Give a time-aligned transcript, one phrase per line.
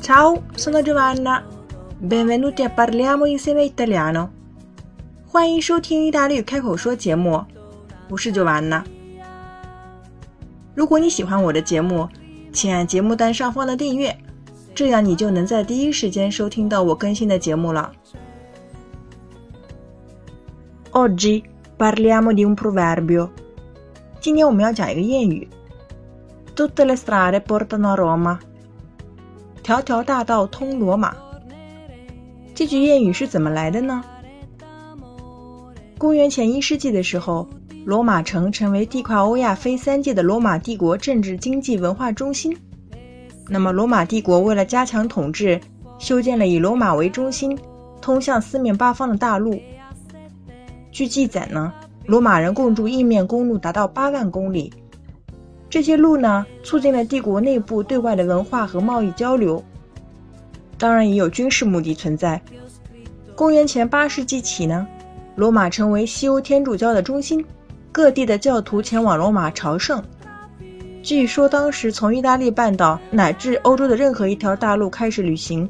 [0.00, 1.44] Ciao, sono Giovanna.
[1.98, 4.30] Benvenuti a Parliamo insieme italiano.
[5.26, 7.44] 欢迎收听意大利语开口说节目，
[8.08, 8.82] 我是 Giovanna。
[10.74, 12.08] 如果你喜欢我的节目，
[12.52, 14.16] 请按节目单上方的订阅，
[14.74, 17.92] 这样你就能在第一时间收听到我更新的节目了。
[20.92, 21.44] Oggi
[21.78, 23.30] parliamo di un proverbio。
[24.25, 25.47] 今天我们要讲一个谚语
[26.55, 28.39] ：Tutte le strade portano a Roma。
[29.61, 31.15] 条条大道通罗马。
[32.55, 34.03] 这句谚语是怎么来的呢？
[35.99, 37.47] 公元前一世纪的时候，
[37.85, 42.57] 罗马城成为地跨欧亚非三界的罗马帝国政治、经济、文化中心。
[43.47, 45.61] 那么，罗马帝国为了加强统治，
[45.99, 47.55] 修建了以罗马为中心、
[48.01, 49.61] 通向四面八方的大路。
[50.91, 51.71] 据记载呢，
[52.05, 54.71] 罗马人共筑印面公路达到八万公里。
[55.69, 59.63] 这些路呢，促进了帝国内部对外的文化和贸易交流，
[60.77, 62.41] 当然也有军事目的存在。
[63.35, 64.87] 公元前八世纪起呢，
[65.35, 67.43] 罗马成为西欧天主教的中心，
[67.91, 70.01] 各地的教徒前往罗马朝圣。
[71.03, 75.69] 据说当时从意大利半岛乃至欧洲的任何一条大路开始旅行，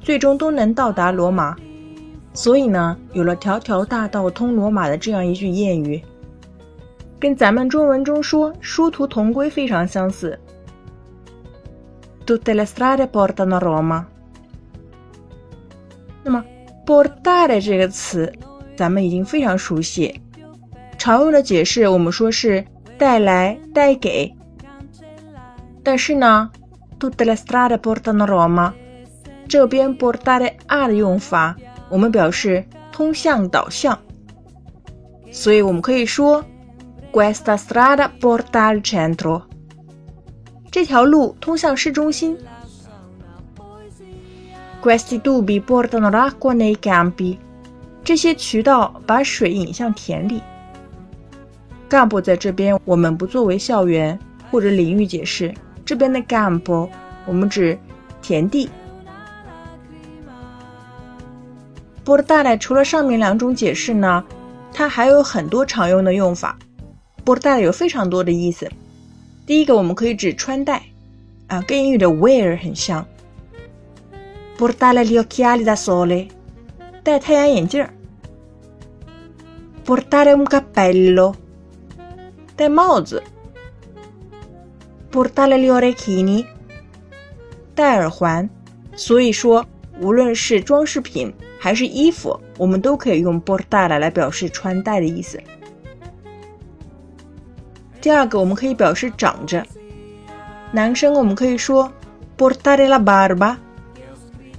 [0.00, 1.56] 最终都能到达罗马。
[2.36, 6.00] 所以呢，有了“条条大道通罗马”的这样一句谚语。
[7.18, 10.38] 跟咱们中文中说“殊途同归”非常相似。
[12.26, 14.04] Tutte le strade portano a Roma。
[16.22, 16.44] 那么
[16.84, 18.30] ，portare 这个词，
[18.76, 20.20] 咱们已经非常熟悉。
[20.98, 22.62] 常用的解释，我们说是
[22.98, 24.30] 带来、带给。
[25.82, 26.50] 但是呢
[27.00, 28.72] ，Tutte le strade portano a Roma，
[29.48, 31.56] 这边 portare a 的用法，
[31.88, 33.98] 我们表示通向、导向。
[35.30, 36.44] 所以我们可以说。
[37.12, 39.40] Questa strada porta al centro。
[40.70, 42.36] 这条路通向市中心。
[44.82, 47.38] Questi tubi portano l'acqua nei campi。
[48.04, 50.42] 这些渠道把水引向田里。
[51.88, 54.18] campo 在这边我们不作为校园
[54.50, 55.54] 或者领域解释，
[55.86, 56.86] 这边的 campo
[57.24, 57.78] 我们指
[58.20, 58.68] 田地。
[62.06, 64.24] Portare 除了上面两种解释呢，
[64.72, 66.56] 它还有很多常用的用法。
[67.24, 68.70] portare 有非常多的意思。
[69.44, 70.80] 第一个，我们可以指穿戴，
[71.48, 73.04] 啊，跟英语的 wear 很像。
[74.56, 76.28] portare gli occhiali da sole，
[77.02, 77.92] 戴太阳眼镜儿。
[79.84, 81.34] portare un cappello，
[82.54, 83.20] 戴帽子。
[85.10, 86.46] portare gli orecchini，
[87.74, 88.48] 戴耳环。
[88.94, 89.66] 所以说，
[90.00, 95.40] 无论是装饰品还是衣服，我们都可以用 portare 来表示穿戴的意思。
[98.00, 99.66] 第二个，我们可以表示长着。
[100.70, 101.90] 男生我们可以说
[102.36, 103.56] portare la barba，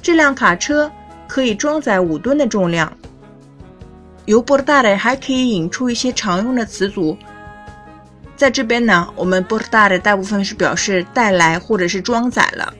[0.00, 0.90] 这辆卡车
[1.31, 2.91] 可以装载五吨的重量。
[4.25, 7.17] 由 portare 还可以引出一些常用的词组。
[8.35, 12.73] 在这边呢，我们 portare 大部分是表示带来或者是装载了。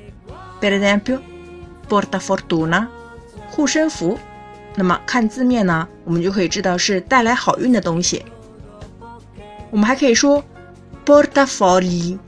[0.59, 2.87] Per esempio，porta fortuna，
[3.49, 4.19] 护身符。
[4.75, 8.25] 那么看字面呢，我们就可以知道是带来好运的东西。
[9.69, 10.43] 我们还可以说
[11.05, 12.19] portafogli，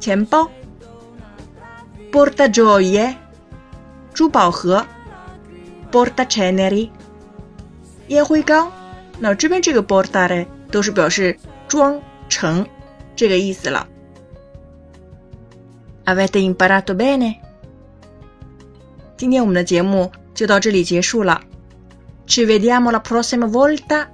[0.00, 0.50] 钱包。
[2.10, 3.14] porta gioie，
[4.13, 4.85] 珠宝盒。
[5.91, 6.89] porta ceneri，
[8.07, 8.71] 烟灰缸。
[9.19, 11.37] 那这边这个 portare 都是表示。
[11.67, 11.99] 装
[12.29, 12.65] 成
[13.15, 13.87] 这个意思了。
[16.05, 17.37] Avete imparato bene？
[19.17, 21.41] 今天我们的节目就到这里结束了。
[22.27, 24.09] Ci vediamo la prossima volta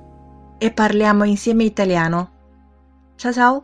[0.60, 2.30] e parliamo insieme italiano.
[3.18, 3.64] Ciao ciao!